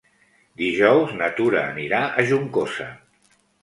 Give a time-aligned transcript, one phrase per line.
[0.61, 2.93] Dijous na Tura anirà a Juncosa.